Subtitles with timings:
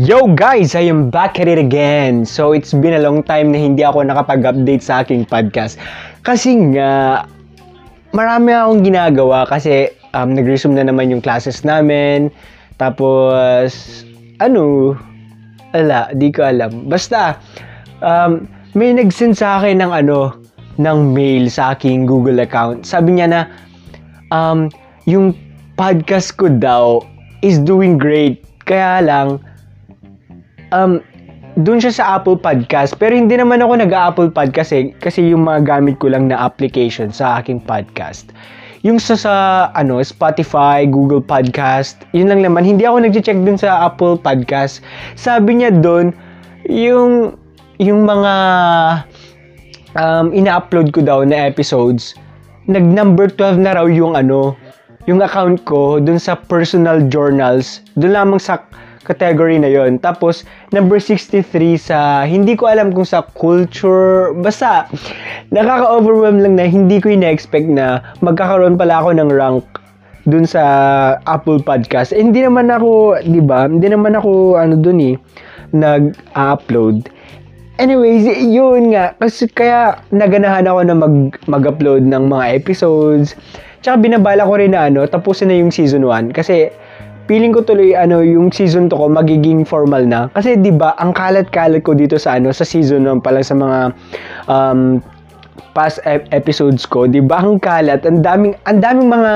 [0.00, 2.24] Yo guys, I am back at it again.
[2.24, 5.76] So it's been a long time na hindi ako nakapag-update sa aking podcast.
[6.24, 7.28] Kasi nga,
[8.16, 12.32] marami akong ginagawa kasi um, nag-resume na naman yung classes namin.
[12.80, 14.00] Tapos,
[14.40, 14.96] ano,
[15.76, 16.88] ala, di ko alam.
[16.88, 17.36] Basta,
[18.00, 20.32] um, may nag-send sa akin ng ano,
[20.80, 22.88] ng mail sa aking Google account.
[22.88, 23.40] Sabi niya na,
[24.32, 24.72] um,
[25.04, 25.36] yung
[25.76, 27.04] podcast ko daw
[27.44, 28.40] is doing great.
[28.64, 29.44] Kaya lang,
[30.72, 31.02] um,
[31.58, 32.94] doon siya sa Apple Podcast.
[32.96, 37.10] Pero hindi naman ako nag-Apple Podcast eh, kasi yung mga gamit ko lang na application
[37.10, 38.30] sa aking podcast.
[38.80, 39.34] Yung sa, sa
[39.76, 42.64] ano, Spotify, Google Podcast, yun lang naman.
[42.64, 44.80] Hindi ako nag-check dun sa Apple Podcast.
[45.18, 46.16] Sabi niya doon,
[46.70, 47.36] yung,
[47.76, 48.34] yung mga
[50.00, 52.16] um, ina-upload ko daw na episodes,
[52.70, 54.56] nag number 12 na raw yung ano,
[55.08, 58.62] yung account ko dun sa personal journals, dun lamang sa
[59.04, 59.96] category na yon.
[59.96, 64.86] Tapos, number 63 sa, hindi ko alam kung sa culture, basta,
[65.52, 69.64] nakaka-overwhelm lang na hindi ko ina-expect na magkakaroon pala ako ng rank
[70.28, 70.62] dun sa
[71.24, 72.12] Apple Podcast.
[72.12, 73.64] Eh, hindi naman ako, di ba?
[73.64, 75.16] Hindi naman ako, ano dun eh,
[75.72, 77.08] nag-upload.
[77.80, 79.16] Anyways, yun nga.
[79.16, 81.16] Kasi kaya naganahan ako na mag,
[81.48, 83.32] mag-upload ng mga episodes.
[83.80, 86.36] Tsaka binabala ko rin na ano, tapusin na yung season 1.
[86.36, 86.68] Kasi
[87.30, 90.26] feeling ko tuloy ano yung season 2 ko magiging formal na.
[90.34, 93.54] Kasi 'di ba ang kalat-kalat ko dito sa ano sa season 1 pa lang sa
[93.54, 93.78] mga
[94.50, 94.98] um,
[95.70, 99.32] past ep- episodes ko 'di ba ang kalat ang daming ang daming mga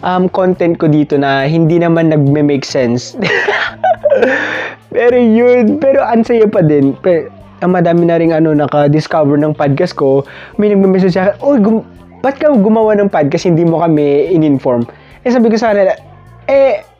[0.00, 3.12] um, content ko dito na hindi naman nagme-make sense.
[4.96, 6.92] Pero yun pero ang saya pa din.
[7.00, 7.32] Pero,
[7.64, 10.26] ang madami na rin ano naka-discover ng podcast ko
[10.58, 11.86] may nagme-message sa akin gum-
[12.18, 14.82] ba't ka gumawa ng podcast hindi mo kami in-inform?
[15.22, 15.94] Eh sabi ko sa kanila
[16.50, 16.91] eh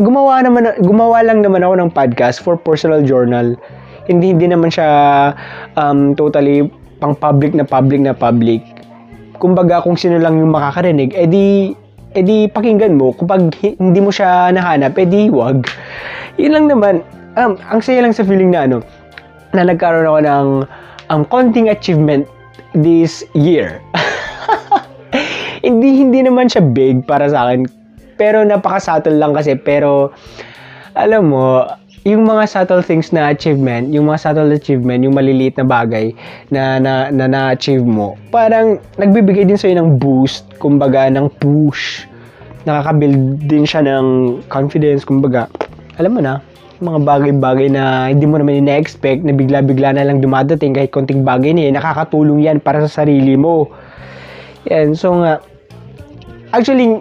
[0.00, 3.52] gumawa naman gumawa lang naman ako ng podcast for personal journal.
[4.08, 4.88] Hindi hindi naman siya
[5.76, 6.66] um, totally
[6.98, 8.64] pang public na public na public.
[9.40, 11.76] Kumbaga kung sino lang yung makakarinig, edi
[12.16, 13.12] edi pakinggan mo.
[13.12, 15.68] Kapag hindi mo siya nahanap, edi wag.
[16.40, 16.94] Yun lang naman.
[17.38, 18.82] Um, ang saya lang sa feeling na ano,
[19.54, 20.46] na nagkaroon ako ng
[21.12, 22.26] um, konting achievement
[22.74, 23.78] this year.
[25.66, 27.79] hindi hindi naman siya big para sa akin
[28.20, 29.56] pero napaka-subtle lang kasi.
[29.56, 30.12] Pero,
[30.92, 31.64] alam mo,
[32.04, 36.12] yung mga subtle things na achievement, yung mga subtle achievement, yung maliliit na bagay
[36.52, 42.04] na na, na, na-achieve mo, parang nagbibigay din sa'yo ng boost, kumbaga, ng push.
[42.68, 45.48] Nakaka-build din siya ng confidence, kumbaga.
[45.96, 46.44] Alam mo na,
[46.80, 51.52] mga bagay-bagay na hindi mo naman ina-expect na bigla-bigla na lang dumadating kahit konting bagay
[51.52, 53.68] na nakakatulong yan para sa sarili mo.
[54.68, 55.40] Yan, so nga,
[56.56, 57.00] actually,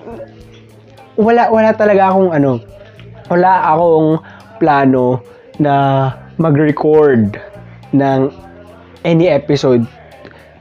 [1.20, 2.64] wala wala talaga akong ano,
[3.28, 4.10] wala akong
[4.64, 5.20] plano
[5.60, 6.08] na
[6.40, 7.36] mag-record
[7.92, 8.32] ng
[9.04, 9.84] any episode.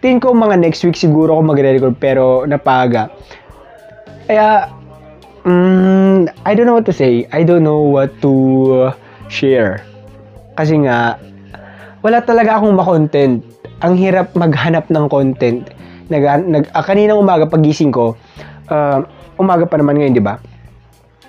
[0.03, 3.11] Tingin ko mga next week siguro ako magre-record pero napaga.
[4.27, 4.67] Kaya
[5.47, 7.27] mm, I don't know what to say.
[7.31, 8.91] I don't know what to
[9.31, 9.83] share.
[10.59, 11.19] Kasi nga
[12.03, 13.43] wala talaga akong ma-content.
[13.87, 15.71] Ang hirap maghanap ng content.
[16.11, 18.19] Nag, nag ah, kaninang umaga pagising ko,
[18.71, 19.07] uh,
[19.39, 20.41] umaga pa naman ngayon, di ba?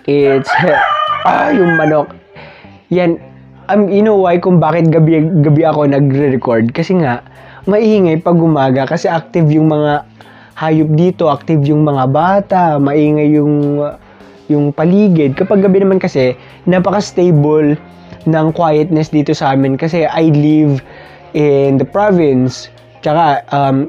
[0.08, 0.52] It's,
[1.28, 2.16] ah, yung manok.
[2.94, 3.20] Yan,
[3.70, 6.72] um, you know why kung bakit gabi, gabi ako nagre-record?
[6.72, 7.26] Kasi nga,
[7.68, 10.08] maingay pag umaga kasi active yung mga
[10.60, 13.80] hayop dito, active yung mga bata, maingay yung
[14.50, 15.38] yung paligid.
[15.38, 16.34] Kapag gabi naman kasi,
[16.66, 17.78] napaka-stable
[18.26, 20.82] ng quietness dito sa amin kasi I live
[21.38, 22.68] in the province.
[23.06, 23.88] Tsaka, um,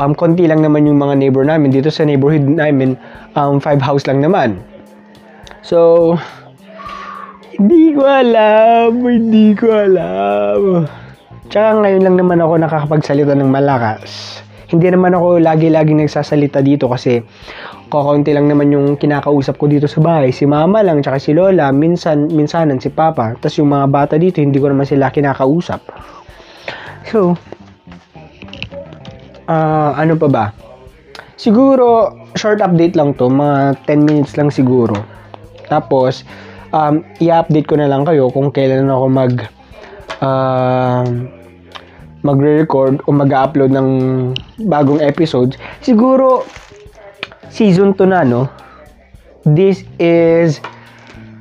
[0.00, 1.70] um, konti lang naman yung mga neighbor namin.
[1.70, 2.96] Dito sa neighborhood namin,
[3.36, 4.58] um, five house lang naman.
[5.60, 6.16] So,
[7.60, 10.88] hindi ko alam, hindi ko alam.
[11.52, 14.40] Tsaka ngayon lang naman ako nakakapagsalita ng malakas.
[14.70, 17.20] Hindi naman ako lagi-lagi nagsasalita dito kasi
[17.90, 20.30] kakaunti lang naman yung kinakausap ko dito sa bahay.
[20.30, 23.34] Si mama lang, tsaka si lola, minsan, minsanan si papa.
[23.36, 25.82] Tapos yung mga bata dito, hindi ko naman sila kinakausap.
[27.10, 27.34] So,
[29.50, 30.44] uh, ano pa ba?
[31.34, 34.94] Siguro, short update lang to, mga 10 minutes lang siguro.
[35.70, 36.26] Tapos,
[36.74, 39.32] um, i-update ko na lang kayo kung kailan ako mag
[40.18, 41.06] uh,
[42.20, 43.88] magre-record o mag-upload ng
[44.68, 45.56] bagong episodes.
[45.80, 46.44] Siguro,
[47.48, 48.44] season 2 na, no?
[49.48, 50.60] This is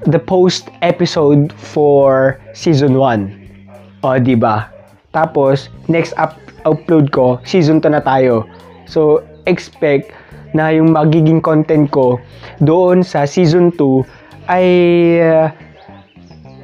[0.07, 4.07] the post episode for season 1.
[4.07, 4.71] O, di ba?
[5.11, 8.47] Tapos, next up upload ko, season 2 na tayo.
[8.87, 10.15] So, expect
[10.55, 12.17] na yung magiging content ko
[12.63, 14.01] doon sa season 2
[14.49, 14.67] ay
[15.21, 15.47] uh,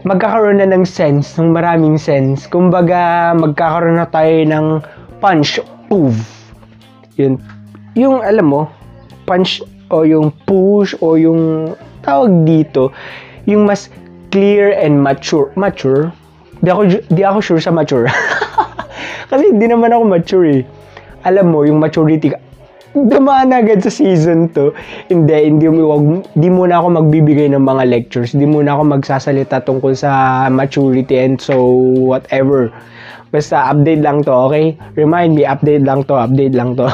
[0.06, 2.50] magkakaroon na ng sense, ng maraming sense.
[2.50, 4.66] Kumbaga, magkakaroon na tayo ng
[5.22, 6.18] punch, move.
[7.18, 7.42] Yun.
[7.98, 8.62] Yung, alam mo,
[9.26, 11.74] punch o yung push o yung
[12.06, 12.94] tawag dito,
[13.50, 13.90] yung mas
[14.30, 15.50] clear and mature.
[15.58, 16.14] Mature?
[16.62, 18.10] Di ako, di ako sure sa mature.
[19.30, 20.62] Kasi hindi naman ako mature eh.
[21.26, 22.30] Alam mo, yung maturity,
[22.96, 24.72] dumaan agad sa season to.
[25.12, 28.32] Hindi, hindi, wag, di muna ako magbibigay ng mga lectures.
[28.32, 31.60] Di muna ako magsasalita tungkol sa maturity and so
[32.00, 32.72] whatever.
[33.36, 34.80] Basta update lang to, okay?
[34.96, 36.88] Remind me, update lang to, update lang to.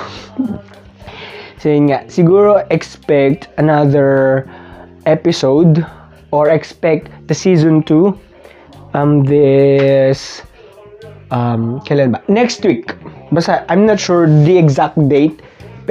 [1.61, 4.49] so yun nga, siguro expect another
[5.05, 5.85] episode
[6.33, 8.13] or expect the season 2
[8.97, 10.41] um this
[11.31, 12.19] um kailan ba?
[12.27, 12.91] Next week.
[13.31, 15.39] Basta I'm not sure the exact date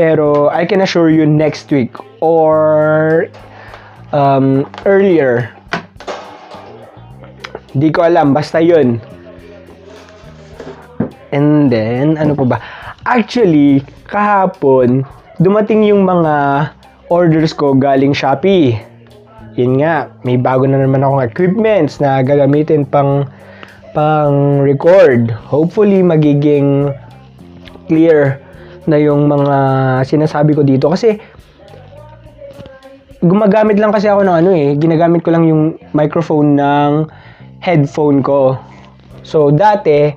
[0.01, 1.93] pero I can assure you next week
[2.25, 3.29] or
[4.17, 5.53] um, earlier.
[7.77, 8.97] Di ko alam, basta yun.
[11.37, 12.59] And then, ano pa ba?
[13.05, 15.05] Actually, kahapon,
[15.37, 16.73] dumating yung mga
[17.13, 18.81] orders ko galing Shopee.
[19.61, 23.29] Yun nga, may bago na naman akong equipments na gagamitin pang
[23.93, 25.29] pang record.
[25.29, 26.89] Hopefully, magiging
[27.85, 28.41] clear
[28.91, 29.57] na yung mga
[30.03, 31.17] sinasabi ko dito kasi
[33.23, 37.07] gumagamit lang kasi ako ng ano eh, ginagamit ko lang yung microphone ng
[37.63, 38.59] headphone ko.
[39.23, 40.11] So dati,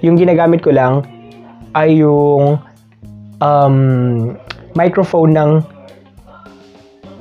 [0.00, 1.04] yung ginagamit ko lang
[1.76, 2.58] ay yung
[3.44, 3.76] um,
[4.74, 5.50] microphone ng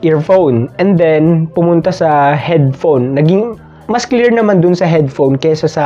[0.04, 3.16] earphone and then pumunta sa headphone.
[3.16, 3.60] Naging
[3.92, 5.86] mas clear naman dun sa headphone kaysa sa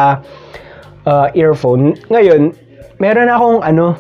[1.09, 1.97] uh, earphone.
[2.13, 2.53] Ngayon,
[3.01, 3.95] meron akong ano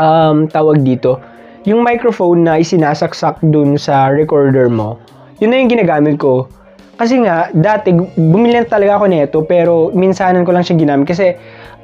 [0.00, 1.20] um, tawag dito,
[1.68, 4.96] yung microphone na isinasaksak dun sa recorder mo,
[5.38, 6.48] yun na yung ginagamit ko.
[6.96, 11.08] Kasi nga, dati, bumili na talaga ako nito, pero minsanan ko lang siya ginamit.
[11.08, 11.32] Kasi,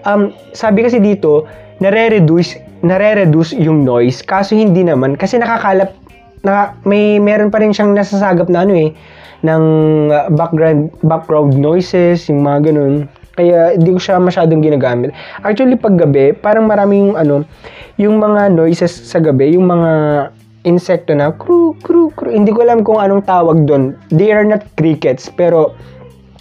[0.05, 1.49] um, sabi kasi dito,
[1.81, 4.21] nare-reduce, nare-reduce yung noise.
[4.21, 5.93] Kaso hindi naman, kasi nakakalap,
[6.45, 8.93] na, may meron pa rin siyang nasasagap na ano eh,
[9.41, 9.65] ng
[10.13, 13.09] uh, background, background noises, yung mga ganun.
[13.37, 15.13] Kaya hindi ko siya masyadong ginagamit.
[15.45, 17.45] Actually, pag gabi, parang maraming ano,
[18.01, 19.91] yung mga noises sa gabi, yung mga
[20.65, 22.33] insekto na kru, kru, kru.
[22.33, 23.95] Hindi ko alam kung anong tawag doon.
[24.09, 25.77] They are not crickets, pero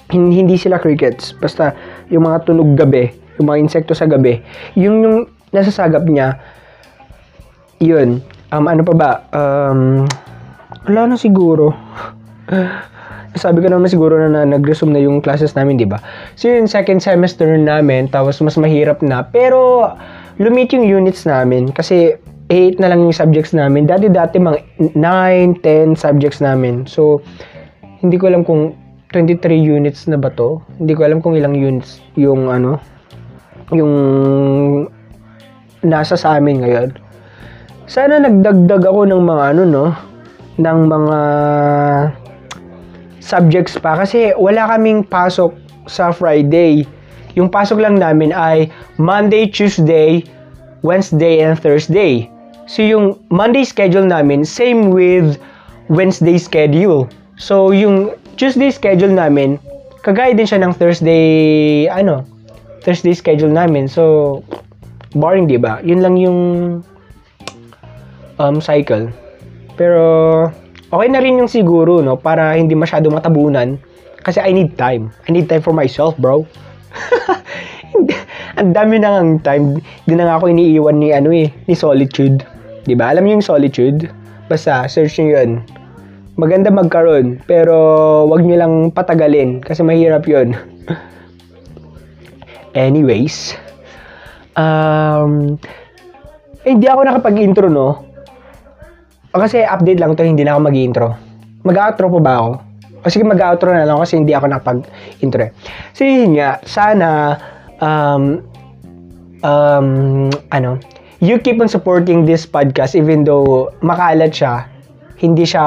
[0.10, 1.36] hindi sila crickets.
[1.38, 1.76] Basta
[2.10, 4.40] yung mga tunog gabi, yung mga insekto sa gabi,
[4.80, 5.18] yung yung
[5.52, 6.40] nasasagap niya,
[7.84, 8.24] yun.
[8.56, 9.12] Um, ano pa ba?
[9.36, 10.08] Um,
[10.88, 11.76] wala na siguro.
[13.36, 16.00] sabi ko naman siguro na, na nag-resume na yung classes namin, di ba?
[16.40, 19.28] So yun, second semester namin, tapos mas mahirap na.
[19.28, 19.92] Pero,
[20.40, 22.16] lumit yung units namin kasi
[22.52, 23.90] 8 na lang yung subjects namin.
[23.90, 24.60] Dati-dati mga
[24.94, 26.86] 9, 10 subjects namin.
[26.86, 27.26] So,
[28.06, 28.78] hindi ko alam kung
[29.10, 30.62] 23 units na ba to.
[30.78, 32.78] Hindi ko alam kung ilang units yung ano,
[33.74, 33.94] yung
[35.82, 36.90] nasa sa amin ngayon.
[37.86, 39.86] Sana nagdagdag ako ng mga ano no,
[40.58, 41.20] ng mga
[43.26, 45.58] subjects pa kasi wala kaming pasok
[45.90, 46.86] sa Friday.
[47.34, 48.70] Yung pasok lang namin ay
[49.02, 50.22] Monday, Tuesday,
[50.86, 52.30] Wednesday, and Thursday.
[52.70, 55.42] So yung Monday schedule namin, same with
[55.90, 57.10] Wednesday schedule.
[57.42, 59.58] So yung Tuesday schedule namin,
[60.06, 61.26] kagaya din siya ng Thursday,
[61.90, 62.22] ano,
[62.86, 63.90] Thursday schedule namin.
[63.90, 64.46] So,
[65.18, 65.82] boring, di ba?
[65.82, 66.40] Yun lang yung
[68.38, 69.10] um, cycle.
[69.74, 70.06] Pero,
[70.90, 72.18] okay na rin yung siguro, no?
[72.20, 73.78] Para hindi masyado matabunan.
[74.26, 75.14] Kasi I need time.
[75.30, 76.46] I need time for myself, bro.
[78.60, 79.78] Ang dami na ng time.
[80.08, 82.42] Hindi na nga ako iniiwan ni, ano eh, ni Solitude.
[82.42, 83.06] ba diba?
[83.12, 84.00] Alam niyo yung Solitude?
[84.48, 85.52] Basta, search niyo yun.
[86.38, 87.76] Maganda magkaroon, pero
[88.28, 90.54] wag niyo lang patagalin kasi mahirap yun.
[92.76, 93.56] Anyways,
[94.60, 95.56] um,
[96.64, 98.05] eh, hindi ako nakapag-intro, no?
[99.36, 101.08] Kasi update lang to, hindi na ako mag-intro.
[101.68, 102.52] Mag-outro pa ba ako?
[103.06, 105.46] O sige, mag-outro na lang kasi hindi ako nakapag-intro.
[105.46, 105.52] Eh.
[105.94, 107.38] So, yun nga, sana,
[107.84, 108.42] um,
[109.46, 109.88] um,
[110.50, 110.82] ano,
[111.22, 114.66] you keep on supporting this podcast even though makalat siya,
[115.22, 115.64] hindi siya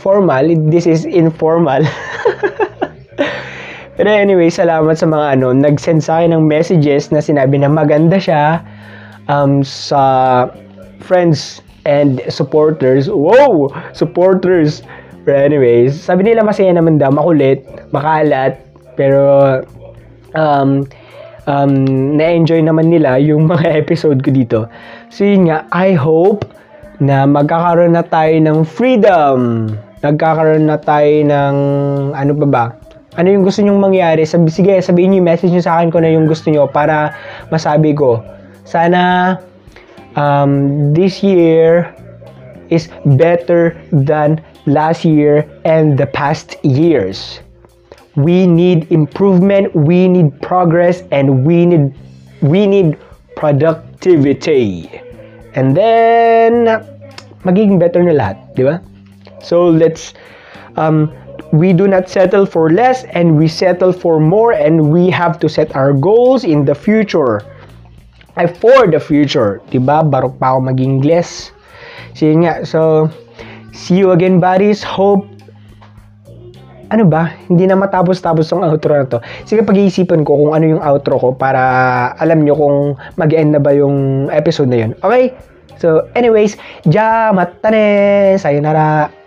[0.00, 1.84] formal, this is informal.
[3.98, 8.14] Pero anyway, salamat sa mga ano, nag-send sa akin ng messages na sinabi na maganda
[8.14, 8.62] siya
[9.26, 10.46] um, sa
[11.02, 13.08] friends and supporters.
[13.08, 13.72] Wow!
[13.96, 14.84] Supporters!
[15.24, 18.60] But anyways, sabi nila masaya naman daw, makulit, makalat,
[19.00, 19.20] pero
[20.36, 20.84] um,
[21.48, 21.72] um,
[22.16, 24.58] na-enjoy naman nila yung mga episode ko dito.
[25.08, 26.44] So yun nga, I hope
[27.00, 29.72] na magkakaroon na tayo ng freedom.
[30.04, 31.56] Nagkakaroon na tayo ng,
[32.12, 32.64] ano pa ba?
[33.18, 34.22] ano yung gusto nyong mangyari.
[34.22, 37.18] Sabi, sige, sabihin yung message nyo sa akin kung ano yung gusto nyo para
[37.50, 38.22] masabi ko.
[38.62, 39.34] Sana
[40.18, 41.94] um, this year
[42.70, 47.40] is better than last year and the past years.
[48.16, 51.94] We need improvement, we need progress, and we need
[52.42, 52.98] we need
[53.36, 54.90] productivity.
[55.54, 56.66] And then
[57.46, 58.82] magiging better na lahat, di ba?
[59.38, 60.18] So let's
[60.74, 61.14] um,
[61.52, 65.48] we do not settle for less and we settle for more and we have to
[65.48, 67.40] set our goals in the future.
[68.38, 69.58] Ay, for the future.
[69.74, 70.06] Diba?
[70.06, 71.50] Barok pa ako mag-Ingles.
[72.14, 72.62] So, nga.
[72.62, 73.10] So,
[73.74, 74.86] see you again, buddies.
[74.86, 75.26] Hope
[76.88, 77.36] ano ba?
[77.48, 79.20] Hindi na matapos-tapos tong outro na to.
[79.44, 81.60] Sige, pag-iisipan ko kung ano yung outro ko para
[82.16, 82.76] alam nyo kung
[83.20, 84.92] mag-end na ba yung episode na yun.
[85.04, 85.36] Okay?
[85.78, 88.34] So, anyways, ja matane!
[88.40, 89.17] Sayonara!